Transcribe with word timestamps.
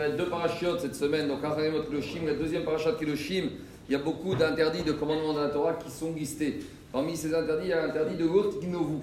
il 0.00 0.10
y 0.10 0.12
a 0.12 0.16
deux 0.16 0.30
parachutes 0.30 0.80
cette 0.80 0.94
semaine, 0.94 1.28
donc 1.28 1.40
Kiloshim, 1.88 2.26
la 2.26 2.34
deuxième 2.34 2.64
parachat 2.64 2.92
Kiloshim, 2.92 3.50
il 3.88 3.92
y 3.92 3.94
a 3.94 3.98
beaucoup 3.98 4.34
d'interdits 4.34 4.82
de 4.82 4.92
commandements 4.92 5.34
de 5.34 5.40
la 5.40 5.48
Torah 5.48 5.74
qui 5.74 5.90
sont 5.90 6.12
listés. 6.14 6.60
Parmi 6.90 7.16
ces 7.16 7.34
interdits, 7.34 7.66
il 7.66 7.70
y 7.70 7.72
a 7.72 7.86
l'interdit 7.86 8.16
de 8.16 8.24
l'otignovu. 8.24 8.98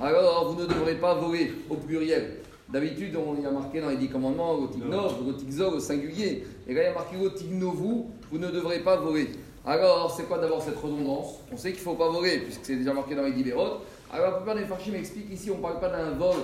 Alors, 0.00 0.50
vous 0.50 0.62
ne 0.62 0.66
devrez 0.66 0.94
pas 0.94 1.14
voler 1.14 1.52
au 1.68 1.74
pluriel. 1.74 2.38
D'habitude, 2.68 3.16
on 3.16 3.40
y 3.40 3.44
a 3.44 3.50
marqué 3.50 3.80
dans 3.80 3.90
les 3.90 3.96
dix 3.96 4.08
commandements 4.08 4.56
l'otignov, 4.56 5.16
l'otigzog 5.26 5.74
au 5.74 5.80
singulier. 5.80 6.46
Et 6.66 6.74
là, 6.74 6.82
il 6.82 6.84
y 6.84 6.88
a 6.88 6.94
marqué 6.94 7.16
l'otignovu, 7.16 8.04
vous 8.30 8.38
ne 8.38 8.50
devrez 8.50 8.78
pas 8.80 8.96
voler. 8.96 9.28
Alors, 9.66 10.14
c'est 10.16 10.24
quoi 10.24 10.38
d'abord 10.38 10.62
cette 10.62 10.78
redondance? 10.78 11.40
On 11.52 11.56
sait 11.56 11.72
qu'il 11.72 11.80
ne 11.80 11.84
faut 11.84 11.94
pas 11.94 12.08
voler, 12.08 12.38
puisque 12.38 12.64
c'est 12.64 12.76
déjà 12.76 12.94
marqué 12.94 13.14
dans 13.14 13.24
les 13.24 13.32
dix 13.32 13.52
Alors, 13.52 13.82
la 14.12 14.32
plupart 14.32 14.54
des 14.54 14.64
farchim 14.64 14.94
expliquent 14.94 15.30
ici, 15.30 15.50
on 15.50 15.58
ne 15.58 15.62
parle 15.62 15.78
pas 15.78 15.90
d'un 15.90 16.10
vol 16.12 16.36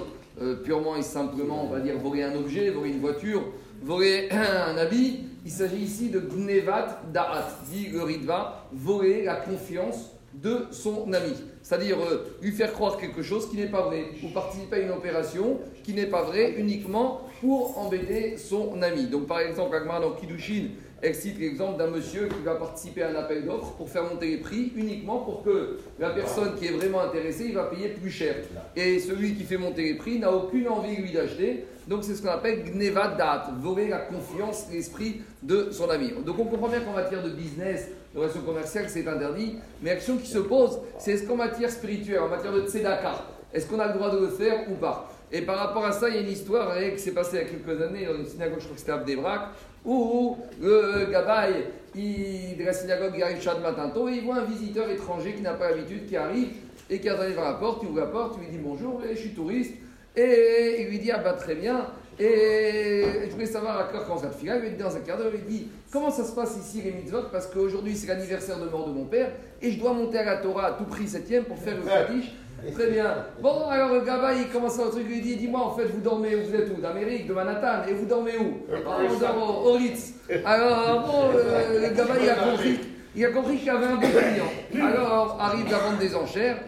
euh, 0.43 0.57
purement 0.57 0.97
et 0.97 1.03
simplement, 1.03 1.65
on 1.65 1.73
va 1.73 1.81
dire, 1.81 1.97
voler 1.99 2.23
un 2.23 2.35
objet, 2.35 2.71
voler 2.71 2.91
une 2.91 3.01
voiture, 3.01 3.43
voler 3.85 4.29
un 4.31 4.77
habit. 4.79 5.21
Il 5.45 5.51
s'agit 5.51 5.77
ici 5.77 6.09
de 6.09 6.21
gnevat 6.21 7.03
da'at, 7.13 7.59
dit 7.71 7.89
le 7.89 8.03
ritva, 8.03 8.67
voler 8.73 9.25
la 9.25 9.37
confiance 9.37 10.11
de 10.33 10.67
son 10.71 11.13
ami. 11.13 11.35
C'est-à-dire 11.63 11.99
euh, 12.01 12.37
lui 12.43 12.51
faire 12.51 12.73
croire 12.73 12.97
quelque 12.97 13.23
chose 13.23 13.49
qui 13.51 13.57
n'est 13.57 13.69
pas 13.69 13.83
vrai, 13.83 14.07
ou 14.23 14.29
participer 14.29 14.77
à 14.77 14.79
une 14.81 14.91
opération 14.91 15.61
qui 15.85 15.93
n'est 15.93 16.07
pas 16.07 16.23
vraie 16.23 16.55
uniquement 16.57 17.21
pour 17.41 17.79
embêter 17.79 18.37
son 18.39 18.81
ami. 18.83 19.07
Donc 19.07 19.27
par 19.27 19.41
exemple, 19.41 19.77
Agmar 19.77 20.01
dans 20.01 20.13
Kidushin, 20.13 20.69
elle 21.05 21.15
cite 21.15 21.39
l'exemple 21.39 21.77
d'un 21.77 21.89
monsieur 21.89 22.29
qui 22.29 22.43
va 22.43 22.55
participer 22.55 23.03
à 23.03 23.11
un 23.11 23.15
appel 23.15 23.45
d'offres 23.45 23.73
pour 23.73 23.91
faire 23.91 24.05
monter 24.05 24.27
les 24.29 24.37
prix 24.39 24.73
uniquement 24.75 25.19
pour 25.19 25.43
que 25.43 25.77
la 25.99 26.11
personne 26.11 26.55
qui 26.55 26.67
est 26.67 26.71
vraiment 26.71 27.03
intéressée, 27.03 27.45
il 27.49 27.55
va 27.55 27.65
payer 27.65 27.89
plus 27.91 28.11
cher. 28.11 28.37
Et 28.75 28.99
celui 28.99 29.35
qui 29.35 29.45
fait 29.45 29.59
monter 29.59 29.83
les 29.83 29.95
prix 29.95 30.19
n'a 30.19 30.33
aucune 30.33 30.67
envie 30.67 30.97
lui 30.97 31.13
d'acheter. 31.13 31.67
Donc 31.87 32.05
c'est 32.05 32.15
ce 32.15 32.23
qu'on 32.23 32.31
appelle 32.31 32.65
gnevadat, 32.65 33.51
voler 33.61 33.89
la 33.89 33.99
confiance, 33.99 34.69
l'esprit 34.73 35.21
de 35.43 35.69
son 35.73 35.91
ami. 35.91 36.11
Donc 36.25 36.39
on 36.39 36.47
comprend 36.47 36.69
bien 36.69 36.81
qu'en 36.81 36.95
matière 36.95 37.23
de 37.23 37.29
business, 37.29 37.91
de 38.15 38.21
relation 38.21 38.41
commerciale, 38.41 38.87
c'est 38.89 39.07
interdit. 39.07 39.57
Mais 39.83 39.91
l'action 39.91 40.17
qui 40.17 40.29
se 40.29 40.39
pose, 40.39 40.79
c'est 40.99 41.13
est-ce 41.13 41.27
qu'en 41.27 41.37
matière 41.37 41.71
spirituelle, 41.71 42.21
en 42.21 42.29
matière 42.29 42.55
de 42.55 42.63
tzedaka, 42.63 43.27
est-ce 43.53 43.67
qu'on 43.67 43.79
a 43.79 43.89
le 43.89 43.93
droit 43.93 44.11
de 44.11 44.21
le 44.21 44.29
faire 44.29 44.71
ou 44.71 44.75
pas? 44.77 45.11
Et 45.35 45.43
par 45.43 45.57
rapport 45.57 45.85
à 45.85 45.91
ça, 45.91 46.09
il 46.09 46.15
y 46.15 46.19
a 46.19 46.21
une 46.21 46.31
histoire 46.31 46.77
qui 46.95 46.99
s'est 47.01 47.11
passée 47.11 47.39
il 47.39 47.39
y 47.39 47.43
a 47.43 47.45
quelques 47.47 47.83
années 47.83 48.07
dans 48.07 48.15
une 48.15 48.25
synagogue, 48.25 48.61
je 48.61 48.65
crois 48.67 48.75
que 48.75 48.79
c'était 48.79 48.93
à 48.93 48.95
Abdebrak, 48.95 49.41
où 49.85 50.39
le 50.63 51.11
gabaye 51.11 51.65
de 51.97 52.65
la 52.65 52.73
synagogue 52.73 53.15
il 53.17 53.23
arrive 53.25 53.43
chaque 53.43 53.61
matin 53.61 53.89
tôt 53.89 54.09
et 54.09 54.13
il 54.13 54.25
voit 54.25 54.37
un 54.37 54.45
visiteur 54.45 54.89
étranger 54.89 55.33
qui 55.33 55.43
n'a 55.43 55.55
pas 55.55 55.71
l'habitude, 55.71 56.07
qui 56.07 56.17
arrive 56.17 56.51
et 56.89 57.01
qui 57.01 57.09
arrive 57.09 57.33
devant 57.33 57.47
la 57.47 57.55
porte, 57.55 57.83
il 57.83 57.89
ouvre 57.89 57.99
la 57.99 58.07
porte, 58.07 58.37
il 58.39 58.45
lui 58.45 58.53
dit 58.53 58.63
bonjour, 58.63 59.03
je 59.11 59.17
suis 59.17 59.31
touriste. 59.31 59.75
Et 60.15 60.83
il 60.83 60.89
lui 60.89 61.01
dit 61.01 61.11
ah 61.11 61.19
bah 61.19 61.33
très 61.33 61.57
bien. 61.57 61.89
Et 62.21 63.03
je 63.27 63.33
voulais 63.33 63.45
savoir 63.45 63.77
à 63.77 63.85
quoi 63.85 64.05
comment 64.07 64.21
ça 64.21 64.29
te 64.29 64.37
Il 64.41 64.53
lui 64.53 64.71
dit 64.71 64.77
dans 64.77 64.95
un 64.95 65.01
quart 65.01 65.19
d'heure, 65.19 65.33
il 65.35 65.45
dit 65.53 65.67
comment 65.91 66.13
ça 66.13 66.23
se 66.23 66.33
passe 66.33 66.57
ici 66.57 66.81
les 66.81 66.93
mitzvot? 66.93 67.25
Parce 67.33 67.49
qu'aujourd'hui 67.49 67.97
c'est 67.97 68.07
l'anniversaire 68.07 68.61
de 68.61 68.69
mort 68.69 68.87
de 68.87 68.93
mon 68.93 69.07
père 69.07 69.33
et 69.61 69.73
je 69.73 69.81
dois 69.81 69.95
monter 69.95 70.19
à 70.19 70.25
la 70.25 70.37
Torah 70.37 70.67
à 70.67 70.73
tout 70.75 70.85
prix 70.85 71.09
septième 71.09 71.43
pour 71.43 71.59
faire 71.59 71.75
le 71.77 71.83
Kaddish 71.83 72.31
Très 72.73 72.91
bien. 72.91 73.27
Bon, 73.41 73.69
alors 73.69 73.93
le 73.93 74.01
gaba, 74.01 74.33
il 74.33 74.49
commence 74.49 74.79
à 74.79 74.85
un 74.85 74.91
truc, 74.91 75.05
il 75.11 75.23
dit 75.23 75.37
Dis-moi, 75.37 75.61
en 75.61 75.77
fait, 75.77 75.85
vous 75.85 76.01
dormez 76.01 76.35
Vous 76.37 76.55
êtes 76.55 76.71
où? 76.77 76.81
D'Amérique, 76.81 77.27
de 77.27 77.35
Manhattan 77.35 77.87
Et 77.89 77.95
vous 77.95 78.07
dormez 78.07 78.39
où? 78.39 78.59
Oh, 78.71 79.69
Au 79.69 79.73
Ritz. 79.73 80.15
Alors, 80.45 81.07
bon, 81.07 81.39
euh, 81.39 81.81
le 81.81 82.23
il 82.23 82.31
a 82.31 82.35
compris. 82.35 82.79
Il 83.17 83.25
a 83.25 83.31
compris 83.31 83.57
qu'il 83.59 83.67
y 83.67 83.71
avait 83.71 83.87
un 83.87 83.97
bon 83.97 84.01
client. 84.01 84.87
Alors, 84.87 85.39
arrive 85.41 85.71
la 85.71 85.79
vente 85.79 85.99
des 85.99 86.15
enchères. 86.15 86.59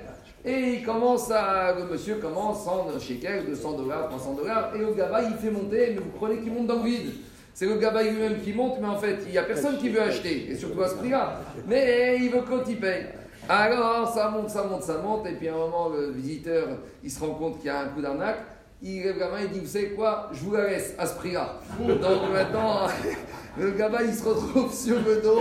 Et 0.44 0.74
il 0.74 0.84
commence 0.84 1.28
à, 1.32 1.74
le 1.76 1.86
monsieur 1.86 2.16
commence 2.16 2.64
100 2.64 3.00
shekels, 3.00 3.46
200 3.46 3.72
dollars, 3.78 4.08
300 4.08 4.34
dollars, 4.34 4.70
et 4.76 4.78
le 4.78 4.92
gaba 4.94 5.22
il 5.22 5.34
fait 5.34 5.50
monter, 5.50 5.88
mais 5.92 6.00
vous 6.00 6.10
prenez 6.16 6.38
qu'il 6.38 6.52
monte 6.52 6.68
dans 6.68 6.76
le 6.76 6.88
vide? 6.88 7.10
C'est 7.52 7.66
le 7.66 7.74
gaba 7.74 8.04
lui-même 8.04 8.40
qui 8.40 8.52
monte, 8.52 8.76
mais 8.80 8.86
en 8.86 8.96
fait 8.96 9.16
il 9.26 9.32
n'y 9.32 9.38
a 9.38 9.42
personne 9.42 9.76
qui 9.78 9.88
veut 9.88 10.00
acheter, 10.00 10.46
et 10.48 10.54
surtout 10.54 10.80
à 10.82 10.88
ce 10.88 10.94
prix-là. 10.94 11.40
Mais 11.66 12.18
il 12.20 12.30
veut 12.30 12.42
quand 12.48 12.62
il 12.68 12.78
paye. 12.78 13.06
Alors, 13.48 14.12
ça 14.12 14.28
monte, 14.28 14.50
ça 14.50 14.64
monte, 14.64 14.82
ça 14.82 14.98
monte, 14.98 15.26
et 15.26 15.32
puis 15.32 15.48
à 15.48 15.54
un 15.54 15.58
moment, 15.58 15.88
le 15.88 16.10
visiteur, 16.10 16.66
il 17.04 17.10
se 17.10 17.20
rend 17.20 17.34
compte 17.34 17.58
qu'il 17.58 17.66
y 17.66 17.70
a 17.70 17.80
un 17.80 17.88
coup 17.88 18.02
d'arnaque. 18.02 18.38
Il 18.82 19.02
lève 19.02 19.18
la 19.18 19.30
main 19.30 19.38
et 19.38 19.48
dit 19.48 19.60
Vous 19.60 19.66
savez 19.66 19.90
quoi 19.90 20.28
Je 20.32 20.40
vous 20.40 20.52
la 20.52 20.68
laisse 20.68 20.94
à 20.98 21.06
ce 21.06 21.14
prix-là. 21.16 21.60
Donc 21.78 22.32
maintenant, 22.32 22.88
le 23.58 23.70
gamin 23.70 24.02
il 24.02 24.12
se 24.12 24.24
retrouve 24.24 24.72
sur 24.74 24.96
le 24.96 25.22
dos. 25.22 25.40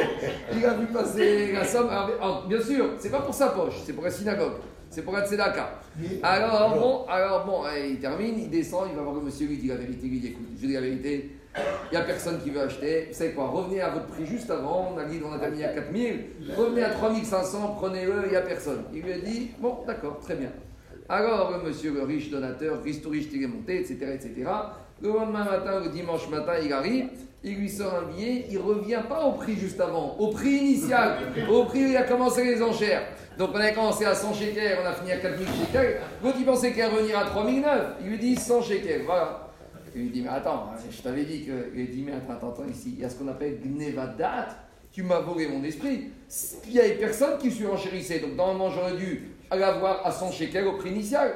Il 0.56 0.64
a 0.64 0.74
vu 0.76 0.86
passer 0.88 1.52
la 1.52 1.66
somme. 1.66 1.90
bien 2.48 2.62
sûr, 2.62 2.92
c'est 2.98 3.12
pas 3.12 3.22
pour 3.22 3.34
sa 3.34 3.48
poche, 3.48 3.74
c'est 3.86 3.94
pour 3.94 4.04
la 4.04 4.12
synagogue. 4.12 4.54
C'est 4.90 5.02
pour 5.02 5.14
la 5.14 5.28
tzedaka. 5.28 5.82
Alors 6.24 6.76
bon, 6.76 7.06
alors 7.10 7.46
bon, 7.46 7.64
il 7.86 8.00
termine, 8.00 8.40
il 8.40 8.50
descend, 8.50 8.88
il 8.90 8.96
va 8.96 9.02
voir 9.02 9.16
le 9.16 9.22
monsieur, 9.22 9.48
lui 9.48 9.58
dit 9.58 9.68
la 9.68 9.76
vérité, 9.76 10.08
lui 10.08 10.20
dit 10.20 10.28
écoute, 10.28 10.48
je 10.62 10.68
dis 10.68 10.74
la 10.74 10.82
vérité, 10.82 11.35
il 11.92 11.96
n'y 11.96 11.98
a 11.98 12.06
personne 12.06 12.42
qui 12.42 12.50
veut 12.50 12.62
acheter. 12.62 13.08
Vous 13.12 13.18
savez 13.18 13.32
quoi 13.32 13.48
Revenez 13.48 13.82
à 13.82 13.90
votre 13.90 14.08
prix 14.08 14.26
juste 14.26 14.50
avant. 14.50 14.94
On 14.94 14.98
a 14.98 15.06
dit 15.06 15.22
on 15.26 15.34
a 15.34 15.40
terminé 15.40 15.66
à 15.66 15.74
4000. 15.74 16.26
Revenez 16.56 16.84
à 16.84 16.90
3500, 16.90 17.76
prenez-le, 17.80 18.24
il 18.26 18.32
n'y 18.32 18.36
a 18.36 18.42
personne. 18.42 18.84
Il 18.94 19.02
lui 19.02 19.14
a 19.14 19.20
dit 19.20 19.52
bon, 19.60 19.80
d'accord, 19.88 20.20
très 20.20 20.36
bien. 20.36 20.50
Alors, 21.08 21.52
le 21.52 21.70
monsieur, 21.70 21.94
le 21.94 22.04
riche 22.04 22.32
donateur, 22.32 22.80
tout 22.82 23.10
riche, 23.10 23.28
il 23.32 23.44
est 23.44 23.48
monté, 23.48 23.80
etc., 23.80 23.98
etc. 24.16 24.50
Le 25.02 25.10
lendemain 25.10 25.44
matin, 25.44 25.82
le 25.84 25.90
dimanche 25.90 26.28
matin, 26.30 26.54
il 26.64 26.74
arrive, 26.74 27.10
il 27.44 27.58
lui 27.58 27.70
sort 27.70 27.94
un 27.94 28.12
billet, 28.12 28.48
il 28.50 28.58
revient 28.58 29.02
pas 29.08 29.24
au 29.24 29.34
prix 29.34 29.56
juste 29.56 29.80
avant, 29.80 30.16
au 30.18 30.30
prix 30.30 30.56
initial, 30.56 31.18
au 31.52 31.66
prix 31.66 31.86
où 31.86 31.90
il 31.90 31.98
a 31.98 32.04
commencé 32.04 32.44
les 32.44 32.62
enchères. 32.62 33.04
Donc 33.38 33.52
on 33.54 33.58
a 33.58 33.70
commencé 33.72 34.06
à 34.06 34.16
100 34.16 34.34
shekels, 34.34 34.80
on 34.82 34.88
a 34.88 34.94
fini 34.94 35.12
à 35.12 35.18
4000 35.18 35.48
shekels. 35.48 36.02
L'autre, 36.24 36.38
il 36.40 36.46
pensait 36.46 36.72
qu'elle 36.72 36.92
revenir 36.92 37.20
à 37.20 37.26
3009. 37.26 37.82
Il 38.02 38.10
lui 38.10 38.18
dit 38.18 38.36
100 38.36 38.62
shekels, 38.64 39.04
voilà. 39.06 39.45
Il 39.96 40.02
lui 40.02 40.10
dit, 40.10 40.22
mais 40.22 40.30
attends, 40.30 40.72
je 40.92 41.02
t'avais 41.02 41.24
dit 41.24 41.46
que. 41.46 41.72
Il 41.74 41.90
dit, 41.90 42.04
mais 42.04 42.12
attends, 42.12 42.50
attends, 42.50 42.68
ici, 42.70 42.96
il 42.98 43.00
y 43.00 43.06
a 43.06 43.10
ce 43.10 43.16
qu'on 43.16 43.30
appelle 43.30 43.60
Gnevadat, 43.64 44.50
tu 44.92 45.04
m'as 45.04 45.22
volé 45.22 45.48
mon 45.48 45.64
esprit. 45.64 46.12
Il 46.68 46.74
n'y 46.74 46.80
avait 46.80 46.96
personne 46.96 47.38
qui 47.38 47.50
surenchérissait, 47.50 48.20
donc 48.20 48.36
normalement 48.36 48.70
j'aurais 48.70 48.98
dû 48.98 49.30
l'avoir 49.50 50.06
à 50.06 50.12
100 50.12 50.32
shekels 50.32 50.68
au 50.68 50.74
prix 50.74 50.90
initial. 50.90 51.34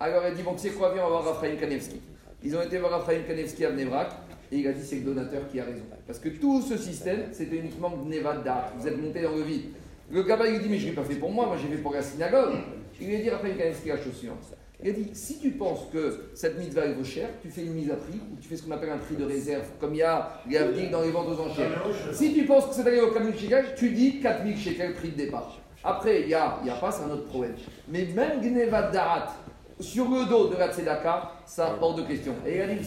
Alors 0.00 0.22
il 0.26 0.34
dit, 0.34 0.42
bon, 0.42 0.54
tu 0.54 0.60
sais 0.60 0.70
quoi, 0.70 0.94
viens, 0.94 1.04
on 1.04 1.10
va 1.10 1.20
voir 1.20 1.34
Raphaël 1.34 1.58
Kanevski. 1.58 2.00
Ils 2.42 2.56
ont 2.56 2.62
été 2.62 2.78
voir 2.78 2.92
Raphaël 2.92 3.26
Kanevski 3.26 3.66
à 3.66 3.70
Vnevrak, 3.70 4.10
et 4.50 4.56
il 4.56 4.66
a 4.66 4.72
dit, 4.72 4.86
c'est 4.86 4.96
le 4.96 5.02
donateur 5.02 5.46
qui 5.48 5.60
a 5.60 5.64
raison. 5.64 5.82
Parce 6.06 6.18
que 6.18 6.30
tout 6.30 6.62
ce 6.62 6.78
système, 6.78 7.26
c'était 7.32 7.56
uniquement 7.56 7.90
Gnevadat. 7.90 8.72
Vous 8.78 8.88
êtes 8.88 8.98
monté 8.98 9.20
dans 9.20 9.36
le 9.36 9.42
vide. 9.42 9.64
Le 10.10 10.22
gars, 10.22 10.38
il 10.46 10.60
dit, 10.60 10.68
mais 10.70 10.78
je 10.78 10.84
ne 10.86 10.90
l'ai 10.90 10.96
pas 10.96 11.04
fait 11.04 11.16
pour 11.16 11.30
moi, 11.30 11.44
moi 11.44 11.56
j'ai 11.60 11.68
fait 11.68 11.82
pour 11.82 11.92
la 11.92 12.00
synagogue. 12.00 12.54
Il 12.98 13.08
lui 13.08 13.16
a 13.16 13.20
dit, 13.20 13.28
Raphaël 13.28 13.56
Kanevski 13.58 13.88
la 13.88 13.98
chose 13.98 14.14
suivante. 14.16 14.38
Il 14.80 14.90
a 14.90 14.92
dit 14.92 15.10
si 15.12 15.40
tu 15.40 15.50
penses 15.50 15.88
que 15.92 16.30
cette 16.34 16.56
mitzvah 16.56 16.92
vaut 16.92 17.02
cher, 17.02 17.30
tu 17.42 17.50
fais 17.50 17.62
une 17.62 17.72
mise 17.72 17.90
à 17.90 17.96
prix 17.96 18.20
ou 18.32 18.40
tu 18.40 18.48
fais 18.48 18.56
ce 18.56 18.62
qu'on 18.62 18.70
appelle 18.70 18.90
un 18.90 18.98
prix 18.98 19.16
de 19.16 19.24
réserve, 19.24 19.64
comme 19.80 19.92
il 19.94 19.98
y 19.98 20.02
a 20.02 20.40
les 20.46 20.86
dans 20.86 21.02
les 21.02 21.10
ventes 21.10 21.26
aux 21.28 21.40
enchères. 21.40 21.84
Si 22.12 22.32
tu 22.32 22.44
penses 22.44 22.66
que 22.66 22.74
c'est 22.74 22.82
arrivé 22.82 23.00
au 23.00 23.10
4000 23.10 23.36
shekels, 23.36 23.74
tu 23.76 23.90
dis 23.90 24.20
4000 24.20 24.56
shekels 24.56 24.94
prix 24.94 25.08
de 25.08 25.16
départ. 25.16 25.58
Après, 25.82 26.22
il 26.22 26.28
y 26.28 26.34
a, 26.34 26.60
y 26.64 26.70
a 26.70 26.74
pas, 26.74 26.92
c'est 26.92 27.02
un 27.02 27.10
autre 27.10 27.24
problème. 27.24 27.54
Mais 27.88 28.06
même 28.14 28.40
Gnevat 28.40 28.90
Darat, 28.90 29.34
sur 29.80 30.08
le 30.08 30.28
dos 30.28 30.48
de 30.48 30.56
la 30.56 30.72
Tzedaka, 30.72 31.32
ça 31.44 31.76
hors 31.80 31.94
de 31.94 32.02
question. 32.02 32.34
Et 32.46 32.56
il 32.56 32.60
a 32.60 32.66
dit, 32.66 32.86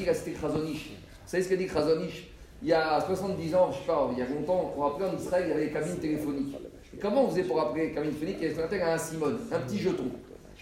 il 0.00 0.08
a 0.08 0.14
cité 0.14 0.32
Krasonish. 0.32 0.90
Vous 0.90 1.30
savez 1.30 1.42
ce 1.42 1.48
qu'a 1.48 1.56
dit 1.56 1.66
Krasonish 1.66 2.28
Il 2.62 2.68
y 2.68 2.72
a 2.74 3.00
70 3.00 3.54
ans, 3.54 3.70
je 3.72 3.78
sais 3.78 3.86
pas, 3.86 4.10
il 4.12 4.18
y 4.18 4.22
a 4.22 4.26
longtemps, 4.26 4.72
pour 4.74 4.86
appeler 4.86 5.08
en 5.08 5.16
Israël, 5.16 5.44
il 5.46 5.50
y 5.50 5.52
avait 5.52 5.66
les 5.66 5.72
cabines 5.72 5.96
téléphoniques. 5.96 6.56
Et 6.94 6.98
comment 6.98 7.24
on 7.24 7.30
faisait 7.30 7.44
pour 7.44 7.60
appeler 7.60 7.86
les 7.86 7.92
cabines 7.92 8.12
téléphoniques 8.12 8.36
Il 8.40 8.42
y 8.42 8.46
avait 8.46 8.54
ce 8.54 8.60
qu'on 8.60 8.66
appelle 8.66 8.82
un 8.82 8.98
Simone, 8.98 9.38
un 9.52 9.60
petit 9.60 9.78
jeton. 9.78 10.10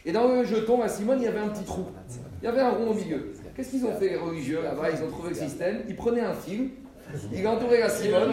Et 0.04 0.12
dans 0.12 0.28
le 0.28 0.44
jeton 0.44 0.82
à 0.82 0.88
Simone, 0.88 1.18
il 1.20 1.24
y 1.24 1.28
avait 1.28 1.38
un 1.38 1.48
petit 1.48 1.64
trou. 1.64 1.86
Il 2.42 2.46
y 2.46 2.48
avait 2.48 2.60
un 2.60 2.70
rond 2.70 2.90
au 2.90 2.94
milieu. 2.94 3.32
Qu'est-ce 3.54 3.70
qu'ils 3.70 3.84
ont 3.84 3.94
fait 3.94 4.08
les 4.08 4.16
religieux 4.16 4.60
là-bas? 4.62 4.90
Ils 4.90 5.04
ont 5.04 5.08
trouvé 5.08 5.28
le 5.30 5.34
système. 5.34 5.82
Ils 5.88 5.94
prenaient 5.94 6.22
un 6.22 6.34
fil, 6.34 6.70
ils 7.32 7.46
entouraient 7.46 7.80
la 7.80 7.88
Simone, 7.88 8.32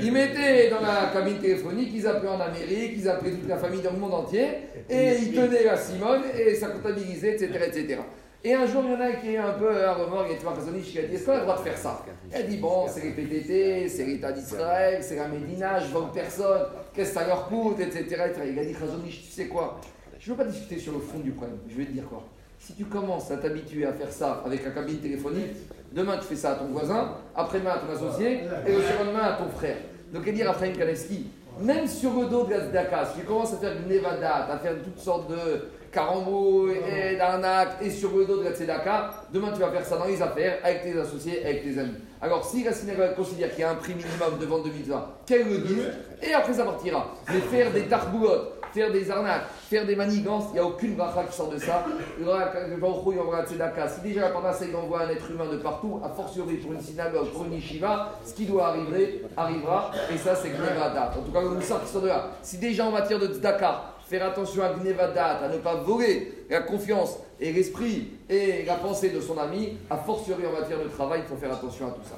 ils 0.00 0.12
mettaient 0.12 0.70
dans 0.70 0.80
la 0.80 1.10
cabine 1.12 1.38
téléphonique, 1.38 1.90
ils 1.92 2.06
appelaient 2.06 2.28
en 2.28 2.40
Amérique, 2.40 2.92
ils 2.96 3.08
appelaient 3.08 3.32
toute 3.32 3.48
la 3.48 3.56
famille 3.56 3.82
dans 3.82 3.92
le 3.92 3.98
monde 3.98 4.14
entier, 4.14 4.46
et 4.88 5.16
ils 5.20 5.34
tenaient 5.34 5.64
la 5.64 5.76
Simone, 5.76 6.22
et 6.38 6.54
ça 6.54 6.68
comptabilisait, 6.68 7.34
etc. 7.34 7.50
etc. 7.66 7.98
Et 8.42 8.54
un 8.54 8.64
jour, 8.66 8.82
il 8.86 8.92
y 8.92 8.94
en 8.94 9.00
a 9.00 9.12
qui 9.12 9.34
est 9.34 9.36
un 9.36 9.52
peu 9.52 9.84
à 9.84 9.92
remords, 9.92 10.24
il 10.26 10.32
y 10.32 10.34
a 10.34 10.38
qui 10.38 10.98
a 10.98 11.02
dit 11.02 11.14
Est-ce 11.14 11.26
qu'on 11.26 11.32
a 11.32 11.36
le 11.36 11.42
droit 11.42 11.58
de 11.58 11.62
faire 11.62 11.76
ça? 11.76 12.02
Elle 12.32 12.48
dit 12.48 12.56
Bon, 12.56 12.86
c'est 12.88 13.02
les 13.02 13.10
PTT, 13.10 13.88
c'est 13.88 14.06
l'État 14.06 14.32
d'Israël, 14.32 15.00
c'est 15.02 15.16
la 15.16 15.28
Médina, 15.28 15.78
je 15.78 15.92
vends 15.92 16.08
personne, 16.08 16.62
qu'est-ce 16.94 17.10
que 17.10 17.18
ça 17.18 17.26
leur 17.26 17.48
coûte, 17.48 17.80
etc. 17.80 18.06
Il 18.46 18.58
a 18.58 18.64
dit 18.64 18.72
Khazonich, 18.72 19.26
tu 19.26 19.30
sais 19.30 19.46
quoi? 19.46 19.78
Je 20.20 20.30
ne 20.30 20.36
veux 20.36 20.44
pas 20.44 20.50
discuter 20.50 20.78
sur 20.78 20.92
le 20.92 20.98
fond 20.98 21.18
du 21.18 21.30
problème. 21.30 21.58
Je 21.66 21.76
vais 21.76 21.86
te 21.86 21.92
dire 21.92 22.04
quoi. 22.04 22.22
Si 22.58 22.74
tu 22.74 22.84
commences 22.84 23.30
à 23.30 23.38
t'habituer 23.38 23.86
à 23.86 23.92
faire 23.94 24.12
ça 24.12 24.42
avec 24.44 24.62
la 24.62 24.70
cabine 24.70 24.98
téléphonique, 24.98 25.56
demain 25.92 26.18
tu 26.18 26.24
fais 26.24 26.36
ça 26.36 26.52
à 26.52 26.54
ton 26.56 26.66
voisin, 26.66 27.16
après-demain 27.34 27.70
à 27.70 27.78
ton 27.78 27.90
associé, 27.90 28.40
et 28.66 28.72
le 28.72 28.82
surlendemain 28.82 29.22
à 29.22 29.32
ton 29.32 29.48
frère. 29.48 29.78
Donc, 30.12 30.24
il 30.26 30.34
dit 30.34 30.42
Raphaël 30.42 30.76
Kaleski, 30.76 31.28
même 31.62 31.86
sur 31.86 32.12
le 32.12 32.26
dos 32.26 32.44
de 32.44 32.52
la 32.52 33.06
si 33.06 33.20
tu 33.20 33.24
commences 33.24 33.54
à 33.54 33.56
faire 33.56 33.74
du 33.76 33.86
Nevada, 33.90 34.46
à 34.50 34.58
faire 34.58 34.74
toutes 34.84 34.98
sortes 34.98 35.30
de 35.30 35.68
carambouilles 35.90 36.76
et 36.86 37.16
d'arnaques, 37.16 37.78
et 37.80 37.88
sur 37.88 38.14
le 38.14 38.26
dos 38.26 38.40
de 38.40 38.44
la 38.44 38.52
tzedaka, 38.52 39.10
demain 39.32 39.52
tu 39.52 39.60
vas 39.60 39.70
faire 39.70 39.86
ça 39.86 39.96
dans 39.96 40.04
les 40.04 40.20
affaires, 40.20 40.58
avec 40.62 40.82
tes 40.82 40.98
associés, 40.98 41.42
avec 41.42 41.64
tes 41.64 41.78
amis. 41.78 41.94
Alors, 42.20 42.44
si 42.44 42.62
la 42.62 42.74
synagogue 42.74 43.14
considère 43.14 43.50
qu'il 43.52 43.60
y 43.60 43.64
a 43.64 43.70
un 43.70 43.76
prix 43.76 43.94
minimum 43.94 44.38
de 44.38 44.44
vente 44.44 44.64
de 44.66 44.70
mitzvah, 44.70 45.18
qu'elle 45.24 45.48
le 45.48 45.58
dise, 45.58 45.88
et 46.22 46.34
après 46.34 46.52
ça 46.52 46.64
partira. 46.64 47.14
Mais 47.32 47.40
faire 47.40 47.72
des 47.72 47.84
tarboulottes, 47.84 48.59
faire 48.72 48.90
des 48.92 49.10
arnaques, 49.10 49.46
faire 49.68 49.86
des 49.86 49.96
manigances, 49.96 50.44
il 50.50 50.54
n'y 50.54 50.58
a 50.60 50.64
aucune 50.64 50.94
bracha 50.94 51.24
qui 51.24 51.36
sort 51.36 51.48
de 51.48 51.58
ça. 51.58 51.84
Il 52.18 52.28
envoie 52.28 53.44
Si 53.46 54.00
déjà 54.02 54.20
la 54.22 54.28
parnassa, 54.30 54.64
il 54.64 54.76
envoie 54.76 55.02
un 55.02 55.08
être 55.10 55.30
humain 55.30 55.46
de 55.50 55.56
partout, 55.58 56.00
a 56.04 56.08
fortiori 56.08 56.56
pour 56.56 56.72
une 56.72 56.80
synagogue, 56.80 57.28
pour 57.30 57.44
une 57.44 57.54
yeshiva, 57.54 58.12
ce 58.24 58.34
qui 58.34 58.46
doit 58.46 58.68
arriver, 58.68 59.24
arrivera, 59.36 59.90
et 60.12 60.16
ça 60.16 60.34
c'est 60.34 60.50
Gnevada. 60.50 61.12
En 61.18 61.22
tout 61.22 61.32
cas, 61.32 61.42
nous 61.42 61.60
sort 61.62 61.82
qui 61.82 61.90
sort 61.90 62.02
de 62.02 62.08
là. 62.08 62.30
Si 62.42 62.58
déjà 62.58 62.86
en 62.86 62.90
matière 62.90 63.18
de 63.18 63.26
tzedaka, 63.26 63.94
faire 64.10 64.26
attention 64.26 64.64
à 64.64 64.70
Gnevadat, 64.70 65.38
à 65.44 65.48
ne 65.48 65.58
pas 65.58 65.76
voler 65.76 66.44
la 66.50 66.62
confiance 66.62 67.16
et 67.38 67.52
l'esprit 67.52 68.08
et 68.28 68.64
la 68.64 68.74
pensée 68.74 69.10
de 69.10 69.20
son 69.20 69.38
ami, 69.38 69.78
a 69.88 69.96
fortiori 69.96 70.42
en 70.46 70.60
matière 70.60 70.82
de 70.82 70.88
travail, 70.88 71.20
il 71.24 71.28
faut 71.28 71.36
faire 71.36 71.52
attention 71.52 71.86
à 71.86 71.90
tout 71.90 72.02
ça. 72.04 72.16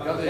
Regardez. 0.00 0.28